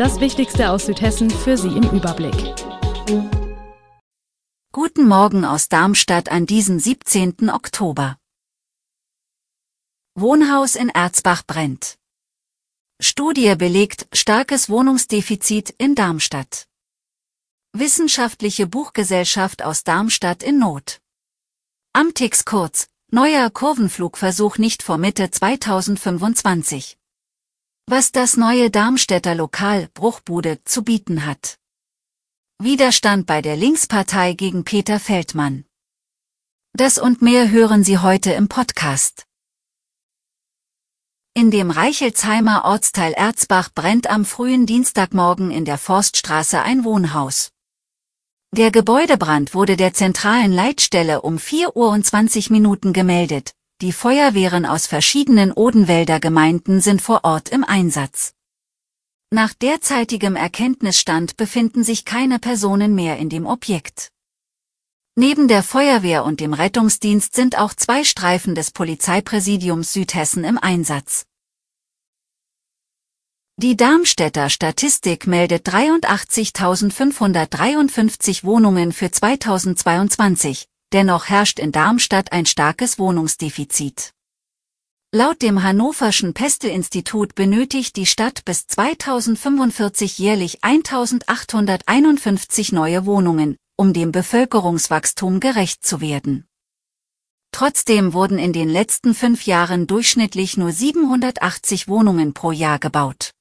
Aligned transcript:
Das 0.00 0.18
Wichtigste 0.18 0.70
aus 0.70 0.86
Südhessen 0.86 1.28
für 1.28 1.58
Sie 1.58 1.68
im 1.68 1.82
Überblick. 1.90 2.54
Guten 4.72 5.06
Morgen 5.06 5.44
aus 5.44 5.68
Darmstadt 5.68 6.30
an 6.30 6.46
diesem 6.46 6.78
17. 6.78 7.50
Oktober. 7.50 8.16
Wohnhaus 10.14 10.74
in 10.74 10.88
Erzbach 10.88 11.42
brennt. 11.46 11.98
Studie 12.98 13.54
belegt 13.56 14.08
starkes 14.14 14.70
Wohnungsdefizit 14.70 15.68
in 15.76 15.94
Darmstadt. 15.94 16.64
Wissenschaftliche 17.74 18.66
Buchgesellschaft 18.66 19.62
aus 19.62 19.84
Darmstadt 19.84 20.42
in 20.42 20.58
Not. 20.58 21.02
Amtix 21.92 22.46
kurz, 22.46 22.88
neuer 23.10 23.50
Kurvenflugversuch 23.50 24.56
nicht 24.56 24.82
vor 24.82 24.96
Mitte 24.96 25.30
2025 25.30 26.96
was 27.90 28.12
das 28.12 28.36
neue 28.36 28.70
Darmstädter 28.70 29.34
Lokal 29.34 29.88
Bruchbude 29.94 30.62
zu 30.62 30.84
bieten 30.84 31.26
hat. 31.26 31.58
Widerstand 32.62 33.26
bei 33.26 33.42
der 33.42 33.56
Linkspartei 33.56 34.34
gegen 34.34 34.62
Peter 34.62 35.00
Feldmann. 35.00 35.64
Das 36.72 36.98
und 36.98 37.20
mehr 37.20 37.50
hören 37.50 37.82
Sie 37.82 37.98
heute 37.98 38.30
im 38.30 38.46
Podcast. 38.46 39.26
In 41.34 41.50
dem 41.50 41.72
Reichelsheimer 41.72 42.64
Ortsteil 42.64 43.12
Erzbach 43.12 43.70
brennt 43.74 44.08
am 44.08 44.24
frühen 44.24 44.66
Dienstagmorgen 44.66 45.50
in 45.50 45.64
der 45.64 45.78
Forststraße 45.78 46.62
ein 46.62 46.84
Wohnhaus. 46.84 47.50
Der 48.52 48.70
Gebäudebrand 48.70 49.52
wurde 49.52 49.76
der 49.76 49.94
zentralen 49.94 50.52
Leitstelle 50.52 51.22
um 51.22 51.40
4 51.40 51.74
Uhr 51.74 51.90
und 51.90 52.06
20 52.06 52.50
Minuten 52.50 52.92
gemeldet, 52.92 53.52
die 53.80 53.92
Feuerwehren 53.92 54.66
aus 54.66 54.86
verschiedenen 54.86 55.52
Odenwälder 55.52 56.20
Gemeinden 56.20 56.82
sind 56.82 57.00
vor 57.00 57.24
Ort 57.24 57.48
im 57.48 57.64
Einsatz. 57.64 58.34
Nach 59.30 59.54
derzeitigem 59.54 60.36
Erkenntnisstand 60.36 61.38
befinden 61.38 61.82
sich 61.82 62.04
keine 62.04 62.38
Personen 62.38 62.94
mehr 62.94 63.16
in 63.16 63.30
dem 63.30 63.46
Objekt. 63.46 64.10
Neben 65.16 65.48
der 65.48 65.62
Feuerwehr 65.62 66.24
und 66.24 66.40
dem 66.40 66.52
Rettungsdienst 66.52 67.34
sind 67.34 67.56
auch 67.56 67.72
zwei 67.72 68.04
Streifen 68.04 68.54
des 68.54 68.70
Polizeipräsidiums 68.70 69.90
Südhessen 69.92 70.44
im 70.44 70.58
Einsatz. 70.58 71.24
Die 73.56 73.76
Darmstädter 73.76 74.50
Statistik 74.50 75.26
meldet 75.26 75.66
83.553 75.68 78.44
Wohnungen 78.44 78.92
für 78.92 79.10
2022, 79.10 80.68
dennoch 80.92 81.28
herrscht 81.28 81.58
in 81.58 81.72
Darmstadt 81.72 82.32
ein 82.32 82.46
starkes 82.46 82.98
Wohnungsdefizit. 82.98 84.12
Laut 85.12 85.42
dem 85.42 85.64
Hannoverschen 85.64 86.34
Peste-Institut 86.34 87.34
benötigt 87.34 87.96
die 87.96 88.06
Stadt 88.06 88.44
bis 88.44 88.68
2045 88.68 90.18
jährlich 90.18 90.62
1851 90.62 92.70
neue 92.70 93.06
Wohnungen, 93.06 93.56
um 93.76 93.92
dem 93.92 94.12
Bevölkerungswachstum 94.12 95.40
gerecht 95.40 95.84
zu 95.84 96.00
werden. 96.00 96.46
Trotzdem 97.50 98.12
wurden 98.12 98.38
in 98.38 98.52
den 98.52 98.68
letzten 98.68 99.14
fünf 99.14 99.46
Jahren 99.46 99.88
durchschnittlich 99.88 100.56
nur 100.56 100.70
780 100.70 101.88
Wohnungen 101.88 102.32
pro 102.32 102.52
Jahr 102.52 102.78
gebaut. 102.78 103.32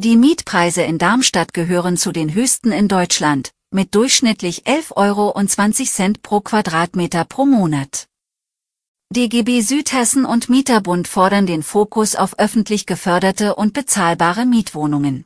Die 0.00 0.16
Mietpreise 0.16 0.82
in 0.82 0.98
Darmstadt 0.98 1.52
gehören 1.52 1.96
zu 1.96 2.12
den 2.12 2.32
höchsten 2.32 2.70
in 2.70 2.86
Deutschland, 2.86 3.50
mit 3.70 3.94
durchschnittlich 3.94 4.64
11,20 4.64 4.96
Euro 4.96 6.14
pro 6.22 6.40
Quadratmeter 6.40 7.24
pro 7.24 7.44
Monat. 7.44 8.06
DGB 9.14 9.60
Südhessen 9.60 10.24
und 10.24 10.48
Mieterbund 10.48 11.08
fordern 11.08 11.46
den 11.46 11.62
Fokus 11.62 12.14
auf 12.14 12.38
öffentlich 12.38 12.86
geförderte 12.86 13.54
und 13.54 13.74
bezahlbare 13.74 14.46
Mietwohnungen. 14.46 15.24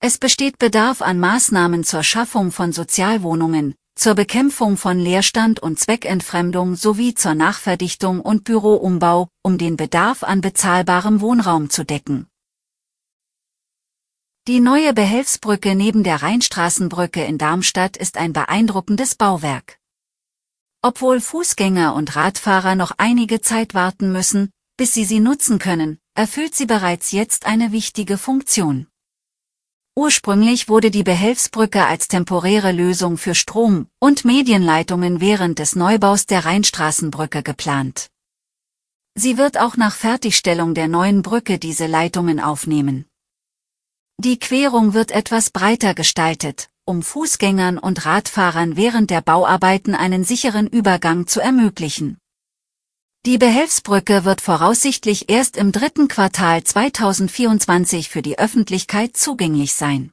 Es 0.00 0.18
besteht 0.18 0.58
Bedarf 0.58 1.02
an 1.02 1.18
Maßnahmen 1.18 1.82
zur 1.84 2.02
Schaffung 2.02 2.52
von 2.52 2.72
Sozialwohnungen, 2.72 3.74
zur 3.96 4.14
Bekämpfung 4.14 4.76
von 4.76 4.98
Leerstand 4.98 5.60
und 5.60 5.78
Zweckentfremdung 5.78 6.76
sowie 6.76 7.14
zur 7.14 7.34
Nachverdichtung 7.34 8.20
und 8.20 8.44
Büroumbau, 8.44 9.28
um 9.42 9.56
den 9.56 9.76
Bedarf 9.76 10.22
an 10.22 10.40
bezahlbarem 10.40 11.20
Wohnraum 11.20 11.70
zu 11.70 11.84
decken. 11.84 12.26
Die 14.46 14.60
neue 14.60 14.92
Behelfsbrücke 14.92 15.74
neben 15.74 16.04
der 16.04 16.20
Rheinstraßenbrücke 16.20 17.24
in 17.24 17.38
Darmstadt 17.38 17.96
ist 17.96 18.18
ein 18.18 18.34
beeindruckendes 18.34 19.14
Bauwerk. 19.14 19.78
Obwohl 20.82 21.22
Fußgänger 21.22 21.94
und 21.94 22.14
Radfahrer 22.14 22.74
noch 22.74 22.92
einige 22.98 23.40
Zeit 23.40 23.72
warten 23.72 24.12
müssen, 24.12 24.50
bis 24.76 24.92
sie 24.92 25.06
sie 25.06 25.20
nutzen 25.20 25.58
können, 25.58 25.98
erfüllt 26.14 26.54
sie 26.54 26.66
bereits 26.66 27.10
jetzt 27.10 27.46
eine 27.46 27.72
wichtige 27.72 28.18
Funktion. 28.18 28.86
Ursprünglich 29.96 30.68
wurde 30.68 30.90
die 30.90 31.04
Behelfsbrücke 31.04 31.86
als 31.86 32.08
temporäre 32.08 32.72
Lösung 32.72 33.16
für 33.16 33.34
Strom- 33.34 33.86
und 33.98 34.26
Medienleitungen 34.26 35.22
während 35.22 35.58
des 35.58 35.74
Neubaus 35.74 36.26
der 36.26 36.44
Rheinstraßenbrücke 36.44 37.42
geplant. 37.42 38.10
Sie 39.14 39.38
wird 39.38 39.58
auch 39.58 39.78
nach 39.78 39.94
Fertigstellung 39.94 40.74
der 40.74 40.88
neuen 40.88 41.22
Brücke 41.22 41.58
diese 41.58 41.86
Leitungen 41.86 42.40
aufnehmen. 42.40 43.06
Die 44.18 44.38
Querung 44.38 44.94
wird 44.94 45.10
etwas 45.10 45.50
breiter 45.50 45.92
gestaltet, 45.92 46.68
um 46.84 47.02
Fußgängern 47.02 47.78
und 47.78 48.06
Radfahrern 48.06 48.76
während 48.76 49.10
der 49.10 49.20
Bauarbeiten 49.20 49.96
einen 49.96 50.22
sicheren 50.22 50.68
Übergang 50.68 51.26
zu 51.26 51.40
ermöglichen. 51.40 52.18
Die 53.26 53.38
Behelfsbrücke 53.38 54.24
wird 54.24 54.40
voraussichtlich 54.40 55.30
erst 55.30 55.56
im 55.56 55.72
dritten 55.72 56.08
Quartal 56.08 56.62
2024 56.62 58.08
für 58.08 58.22
die 58.22 58.38
Öffentlichkeit 58.38 59.16
zugänglich 59.16 59.74
sein. 59.74 60.12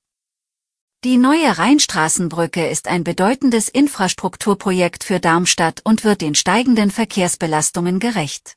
Die 1.04 1.18
neue 1.18 1.58
Rheinstraßenbrücke 1.58 2.68
ist 2.68 2.88
ein 2.88 3.04
bedeutendes 3.04 3.70
Infrastrukturprojekt 3.70 5.04
für 5.04 5.20
Darmstadt 5.20 5.82
und 5.84 6.04
wird 6.04 6.22
den 6.22 6.36
steigenden 6.36 6.90
Verkehrsbelastungen 6.90 8.00
gerecht. 8.00 8.56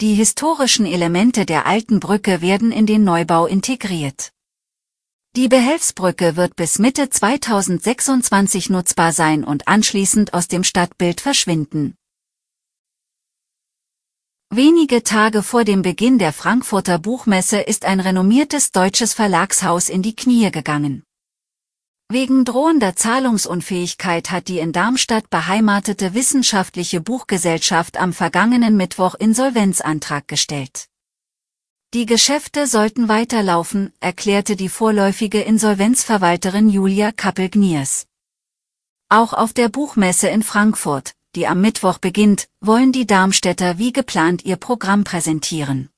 Die 0.00 0.14
historischen 0.14 0.86
Elemente 0.86 1.44
der 1.44 1.66
alten 1.66 1.98
Brücke 1.98 2.40
werden 2.40 2.70
in 2.70 2.86
den 2.86 3.02
Neubau 3.02 3.46
integriert. 3.46 4.30
Die 5.34 5.48
Behelfsbrücke 5.48 6.36
wird 6.36 6.54
bis 6.54 6.78
Mitte 6.78 7.10
2026 7.10 8.70
nutzbar 8.70 9.12
sein 9.12 9.42
und 9.42 9.66
anschließend 9.66 10.34
aus 10.34 10.46
dem 10.46 10.62
Stadtbild 10.62 11.20
verschwinden. 11.20 11.96
Wenige 14.50 15.02
Tage 15.02 15.42
vor 15.42 15.64
dem 15.64 15.82
Beginn 15.82 16.20
der 16.20 16.32
Frankfurter 16.32 17.00
Buchmesse 17.00 17.58
ist 17.58 17.84
ein 17.84 17.98
renommiertes 17.98 18.70
deutsches 18.70 19.14
Verlagshaus 19.14 19.88
in 19.88 20.02
die 20.02 20.14
Knie 20.14 20.52
gegangen. 20.52 21.02
Wegen 22.10 22.46
drohender 22.46 22.96
Zahlungsunfähigkeit 22.96 24.30
hat 24.30 24.48
die 24.48 24.60
in 24.60 24.72
Darmstadt 24.72 25.28
beheimatete 25.28 26.14
wissenschaftliche 26.14 27.02
Buchgesellschaft 27.02 27.98
am 27.98 28.14
vergangenen 28.14 28.78
Mittwoch 28.78 29.14
Insolvenzantrag 29.14 30.26
gestellt. 30.26 30.88
Die 31.92 32.06
Geschäfte 32.06 32.66
sollten 32.66 33.08
weiterlaufen, 33.08 33.92
erklärte 34.00 34.56
die 34.56 34.70
vorläufige 34.70 35.42
Insolvenzverwalterin 35.42 36.70
Julia 36.70 37.12
Kappel-Gniers. 37.12 38.06
Auch 39.10 39.34
auf 39.34 39.52
der 39.52 39.68
Buchmesse 39.68 40.28
in 40.28 40.42
Frankfurt, 40.42 41.12
die 41.34 41.46
am 41.46 41.60
Mittwoch 41.60 41.98
beginnt, 41.98 42.48
wollen 42.60 42.90
die 42.90 43.06
Darmstädter 43.06 43.76
wie 43.76 43.92
geplant 43.92 44.46
ihr 44.46 44.56
Programm 44.56 45.04
präsentieren. 45.04 45.90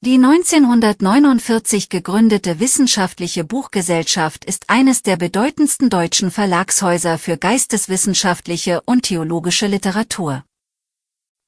Die 0.00 0.14
1949 0.14 1.88
gegründete 1.88 2.60
Wissenschaftliche 2.60 3.42
Buchgesellschaft 3.42 4.44
ist 4.44 4.70
eines 4.70 5.02
der 5.02 5.16
bedeutendsten 5.16 5.90
deutschen 5.90 6.30
Verlagshäuser 6.30 7.18
für 7.18 7.36
geisteswissenschaftliche 7.36 8.80
und 8.82 9.02
theologische 9.02 9.66
Literatur. 9.66 10.44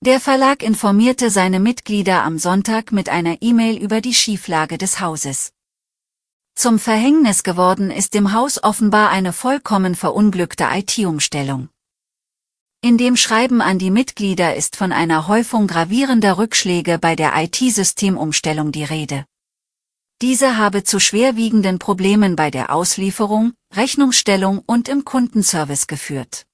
Der 0.04 0.18
Verlag 0.18 0.64
informierte 0.64 1.30
seine 1.30 1.60
Mitglieder 1.60 2.24
am 2.24 2.40
Sonntag 2.40 2.90
mit 2.90 3.08
einer 3.08 3.40
E-Mail 3.40 3.80
über 3.80 4.00
die 4.00 4.14
Schieflage 4.14 4.78
des 4.78 4.98
Hauses. 4.98 5.52
Zum 6.56 6.80
Verhängnis 6.80 7.44
geworden 7.44 7.92
ist 7.92 8.14
dem 8.14 8.32
Haus 8.32 8.60
offenbar 8.60 9.10
eine 9.10 9.32
vollkommen 9.32 9.94
verunglückte 9.94 10.66
IT-Umstellung. 10.72 11.68
In 12.82 12.96
dem 12.96 13.14
Schreiben 13.18 13.60
an 13.60 13.78
die 13.78 13.90
Mitglieder 13.90 14.56
ist 14.56 14.74
von 14.74 14.90
einer 14.90 15.28
Häufung 15.28 15.66
gravierender 15.66 16.38
Rückschläge 16.38 16.98
bei 16.98 17.14
der 17.14 17.34
IT-Systemumstellung 17.36 18.72
die 18.72 18.84
Rede. 18.84 19.26
Diese 20.22 20.56
habe 20.56 20.82
zu 20.82 20.98
schwerwiegenden 20.98 21.78
Problemen 21.78 22.36
bei 22.36 22.50
der 22.50 22.74
Auslieferung, 22.74 23.52
Rechnungsstellung 23.74 24.62
und 24.64 24.88
im 24.88 25.04
Kundenservice 25.04 25.88
geführt. 25.88 26.46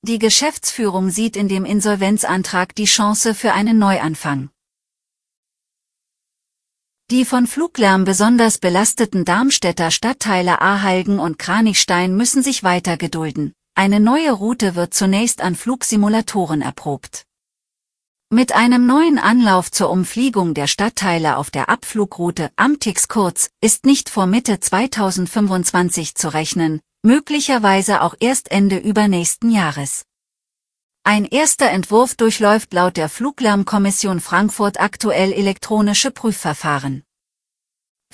Die 0.00 0.18
Geschäftsführung 0.18 1.10
sieht 1.10 1.36
in 1.36 1.48
dem 1.48 1.66
Insolvenzantrag 1.66 2.74
die 2.74 2.86
Chance 2.86 3.34
für 3.34 3.52
einen 3.52 3.78
Neuanfang. 3.78 4.48
Die 7.10 7.26
von 7.26 7.46
Fluglärm 7.46 8.04
besonders 8.04 8.56
belasteten 8.56 9.26
Darmstädter 9.26 9.90
Stadtteile 9.90 10.62
Ahalgen 10.62 11.18
und 11.18 11.38
Kranichstein 11.38 12.16
müssen 12.16 12.42
sich 12.42 12.62
weiter 12.62 12.96
gedulden. 12.96 13.52
Eine 13.78 14.00
neue 14.00 14.32
Route 14.32 14.74
wird 14.74 14.94
zunächst 14.94 15.42
an 15.42 15.54
Flugsimulatoren 15.54 16.62
erprobt. 16.62 17.26
Mit 18.30 18.52
einem 18.52 18.86
neuen 18.86 19.18
Anlauf 19.18 19.70
zur 19.70 19.90
Umfliegung 19.90 20.54
der 20.54 20.66
Stadtteile 20.66 21.36
auf 21.36 21.50
der 21.50 21.68
Abflugroute 21.68 22.50
Amtix 22.56 23.06
kurz 23.06 23.50
ist 23.60 23.84
nicht 23.84 24.08
vor 24.08 24.24
Mitte 24.24 24.60
2025 24.60 26.14
zu 26.14 26.32
rechnen, 26.32 26.80
möglicherweise 27.02 28.00
auch 28.00 28.14
erst 28.18 28.50
Ende 28.50 28.78
übernächsten 28.78 29.50
Jahres. 29.50 30.06
Ein 31.04 31.26
erster 31.26 31.68
Entwurf 31.68 32.14
durchläuft 32.14 32.72
laut 32.72 32.96
der 32.96 33.10
Fluglärmkommission 33.10 34.20
Frankfurt 34.20 34.80
aktuell 34.80 35.34
elektronische 35.34 36.10
Prüfverfahren. 36.10 37.05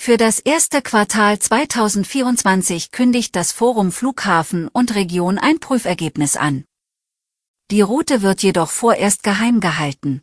Für 0.05 0.17
das 0.17 0.41
erste 0.41 0.83
Quartal 0.83 1.39
2024 1.39 2.91
kündigt 2.91 3.37
das 3.37 3.53
Forum 3.53 3.93
Flughafen 3.93 4.67
und 4.67 4.97
Region 4.97 5.39
ein 5.39 5.61
Prüfergebnis 5.61 6.37
an. 6.37 6.65
Die 7.71 7.83
Route 7.83 8.21
wird 8.21 8.43
jedoch 8.43 8.69
vorerst 8.69 9.23
geheim 9.23 9.61
gehalten. 9.61 10.23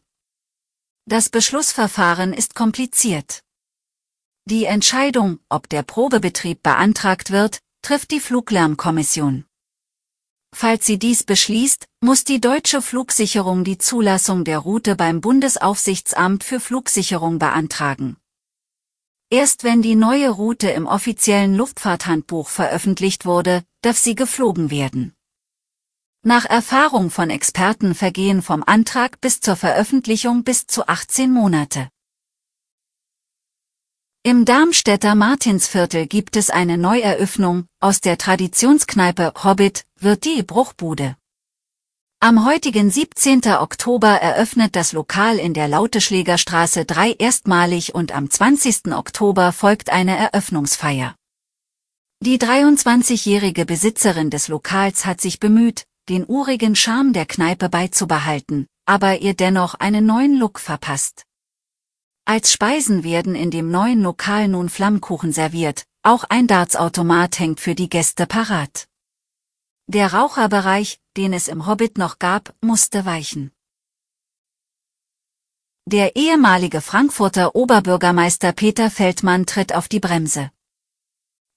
Das 1.05 1.29
Beschlussverfahren 1.29 2.33
ist 2.33 2.55
kompliziert. 2.55 3.41
Die 4.43 4.65
Entscheidung, 4.65 5.39
ob 5.47 5.69
der 5.69 5.83
Probebetrieb 5.83 6.61
beantragt 6.61 7.31
wird, 7.31 7.59
trifft 7.81 8.11
die 8.11 8.19
Fluglärmkommission. 8.19 9.45
Falls 10.53 10.85
sie 10.85 10.99
dies 10.99 11.23
beschließt, 11.23 11.85
muss 12.01 12.25
die 12.25 12.41
deutsche 12.41 12.81
Flugsicherung 12.81 13.63
die 13.63 13.77
Zulassung 13.77 14.43
der 14.43 14.57
Route 14.57 14.97
beim 14.97 15.21
Bundesaufsichtsamt 15.21 16.43
für 16.43 16.59
Flugsicherung 16.59 17.39
beantragen. 17.39 18.17
Erst 19.31 19.63
wenn 19.63 19.83
die 19.83 19.95
neue 19.95 20.31
Route 20.31 20.71
im 20.71 20.87
offiziellen 20.87 21.53
Luftfahrthandbuch 21.55 22.49
veröffentlicht 22.49 23.27
wurde, 23.27 23.63
darf 23.83 23.97
sie 23.97 24.15
geflogen 24.15 24.71
werden. 24.71 25.13
Nach 26.23 26.45
Erfahrung 26.45 27.11
von 27.11 27.29
Experten 27.29 27.93
vergehen 27.93 28.41
vom 28.41 28.63
Antrag 28.65 29.21
bis 29.21 29.39
zur 29.39 29.55
Veröffentlichung 29.55 30.43
bis 30.43 30.65
zu 30.65 30.87
18 30.87 31.31
Monate. 31.31 31.89
Im 34.23 34.45
Darmstädter 34.45 35.13
Martinsviertel 35.13 36.07
gibt 36.07 36.35
es 36.35 36.49
eine 36.49 36.79
Neueröffnung, 36.79 37.67
aus 37.79 38.01
der 38.01 38.17
Traditionskneipe 38.17 39.33
Hobbit 39.43 39.85
wird 39.95 40.25
die 40.25 40.41
Bruchbude. 40.41 41.18
Am 42.21 42.45
heutigen 42.45 42.91
17. 42.91 43.45
Oktober 43.45 44.09
eröffnet 44.09 44.75
das 44.75 44.91
Lokal 44.91 45.39
in 45.39 45.53
der 45.53 45.69
Lauteschlägerstraße 45.69 46.83
3 46.83 47.13
erstmalig 47.13 47.95
und 47.95 48.13
am 48.13 48.29
20. 48.29 48.93
Oktober 48.93 49.53
folgt 49.53 49.89
eine 49.89 50.17
Eröffnungsfeier. 50.17 51.15
Die 52.21 52.37
23-jährige 52.37 53.65
Besitzerin 53.65 54.29
des 54.29 54.49
Lokals 54.49 55.05
hat 55.05 55.21
sich 55.21 55.39
bemüht, 55.39 55.85
den 56.09 56.25
urigen 56.27 56.75
Charme 56.75 57.13
der 57.13 57.25
Kneipe 57.25 57.69
beizubehalten, 57.69 58.67
aber 58.85 59.19
ihr 59.21 59.33
dennoch 59.33 59.75
einen 59.75 60.05
neuen 60.05 60.37
Look 60.37 60.59
verpasst. 60.59 61.23
Als 62.25 62.51
Speisen 62.51 63.05
werden 63.05 63.33
in 63.33 63.49
dem 63.49 63.71
neuen 63.71 64.03
Lokal 64.03 64.49
nun 64.49 64.67
Flammkuchen 64.67 65.31
serviert, 65.31 65.85
auch 66.03 66.25
ein 66.25 66.47
Dartsautomat 66.47 67.39
hängt 67.39 67.61
für 67.61 67.75
die 67.75 67.87
Gäste 67.87 68.25
parat. 68.25 68.89
Der 69.91 70.13
Raucherbereich, 70.13 70.99
den 71.17 71.33
es 71.33 71.47
im 71.47 71.65
Hobbit 71.65 71.97
noch 71.97 72.19
gab, 72.19 72.53
musste 72.61 73.07
weichen. 73.07 73.51
Der 75.87 76.15
ehemalige 76.15 76.79
Frankfurter 76.79 77.55
Oberbürgermeister 77.55 78.51
Peter 78.51 78.91
Feldmann 78.91 79.47
tritt 79.47 79.73
auf 79.73 79.87
die 79.87 79.99
Bremse. 79.99 80.51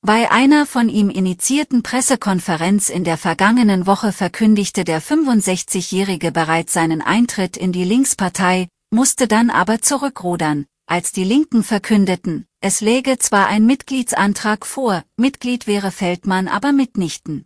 Bei 0.01 0.31
einer 0.31 0.65
von 0.65 0.89
ihm 0.89 1.11
initiierten 1.11 1.83
Pressekonferenz 1.83 2.89
in 2.89 3.05
der 3.05 3.19
vergangenen 3.19 3.87
Woche 3.87 4.13
verkündigte 4.13 4.85
der 4.85 5.03
65-Jährige 5.03 6.33
bereits 6.33 6.73
seinen 6.73 7.03
Eintritt 7.03 7.59
in 7.59 7.71
die 7.71 7.85
Linkspartei, 7.85 8.69
musste 8.89 9.29
dann 9.29 9.51
aber 9.51 9.83
zurückrudern, 9.83 10.65
als 10.87 11.13
die 11.13 11.25
Linken 11.25 11.63
verkündeten, 11.63 12.47
es 12.63 12.81
läge 12.81 13.19
zwar 13.19 13.49
ein 13.49 13.67
Mitgliedsantrag 13.67 14.65
vor, 14.65 15.05
Mitglied 15.19 15.67
wäre 15.67 15.91
Feldmann 15.91 16.49
aber 16.49 16.73
mitnichten. 16.73 17.45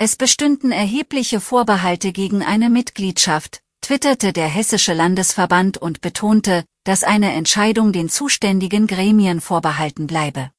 Es 0.00 0.14
bestünden 0.14 0.70
erhebliche 0.70 1.40
Vorbehalte 1.40 2.12
gegen 2.12 2.44
eine 2.44 2.70
Mitgliedschaft, 2.70 3.62
twitterte 3.80 4.32
der 4.32 4.46
Hessische 4.46 4.94
Landesverband 4.94 5.76
und 5.76 6.00
betonte, 6.00 6.64
dass 6.84 7.02
eine 7.02 7.32
Entscheidung 7.32 7.92
den 7.92 8.08
zuständigen 8.08 8.86
Gremien 8.86 9.40
vorbehalten 9.40 10.06
bleibe. 10.06 10.52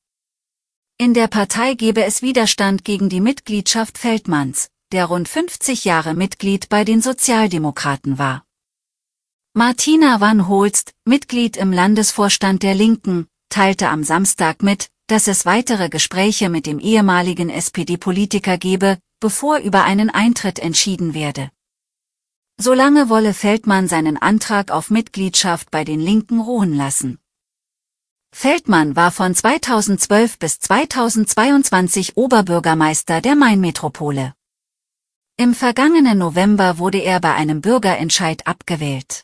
In 0.98 1.14
der 1.14 1.30
Partei 1.30 1.76
gebe 1.76 2.04
es 2.04 2.22
Widerstand 2.22 2.84
gegen 2.84 3.08
die 3.08 3.22
Mitgliedschaft 3.22 3.98
Feldmanns, 3.98 4.68
der 4.92 5.06
rund 5.06 5.30
50 5.30 5.86
Jahre 5.86 6.16
Mitglied 6.16 6.68
bei 6.68 6.84
den 6.84 7.02
Sozialdemokraten 7.02 8.18
war. 8.18 8.44
Martina 9.54 10.20
van 10.20 10.50
Holst, 10.50 10.92
Mitglied 11.06 11.56
im 11.56 11.72
Landesvorstand 11.72 12.62
der 12.62 12.76
Linken, 12.76 13.28
teilte 13.48 13.88
am 13.88 14.04
Samstag 14.04 14.64
mit, 14.64 14.90
dass 15.08 15.30
es 15.30 15.46
weitere 15.46 15.88
Gespräche 15.88 16.50
mit 16.50 16.66
dem 16.66 16.80
ehemaligen 16.80 17.50
SPD-Politiker 17.50 18.58
gebe, 18.58 19.00
bevor 19.20 19.58
über 19.58 19.84
einen 19.84 20.10
Eintritt 20.10 20.60
entschieden 20.60 21.14
werde. 21.14 21.52
Solange 22.58 23.10
wolle 23.10 23.34
Feldmann 23.34 23.88
seinen 23.88 24.18
Antrag 24.18 24.72
auf 24.72 24.90
Mitgliedschaft 24.90 25.72
bei 25.72 25.84
den 25.84 26.00
Linken 26.00 26.40
ruhen 26.42 26.76
lassen. 26.76 27.20
Feldmann 28.32 28.96
war 28.96 29.12
von 29.12 29.34
2012 29.34 30.38
bis 30.40 30.60
2022 30.60 32.18
Oberbürgermeister 32.18 33.22
der 33.22 33.36
Mainmetropole. 33.36 34.34
Im 35.38 35.56
vergangenen 35.56 36.18
November 36.18 36.78
wurde 36.78 37.00
er 37.00 37.20
bei 37.22 37.34
einem 37.34 37.62
Bürgerentscheid 37.62 38.46
abgewählt. 38.46 39.24